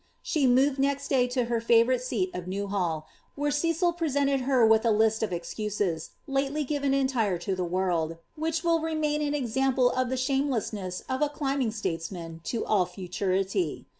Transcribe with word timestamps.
Sha 0.23 0.47
moved 0.47 0.79
next 0.79 1.09
day 1.09 1.27
to 1.27 1.45
her 1.45 1.61
favourite 1.61 2.01
sent 2.01 2.31
nf 2.33 2.47
Kewhall, 2.49 3.05
where 3.35 3.51
Cecil 3.51 3.93
prefeniat) 3.93 4.43
ber 4.47 4.67
wiUi 4.67 4.83
a 4.83 4.87
liai 4.87 5.21
of 5.21 5.29
exciiHea, 5.29 6.09
lately 6.25 6.65
jeiven 6.65 6.91
entire 6.91 7.39
U> 7.45 7.53
the 7.55 7.63
world,' 7.63 8.17
wliirh 8.35 8.63
will 8.63 8.79
remain 8.79 9.21
an 9.21 9.35
example 9.35 9.91
of 9.91 10.09
the 10.09 10.17
shamelessness 10.17 11.03
o{ 11.07 11.15
a 11.23 11.29
rliuibing 11.29 11.67
stote 11.71 12.11
^niun 12.11 12.41
to 12.41 12.65
all 12.65 12.87
fnturiiy. 12.87 13.85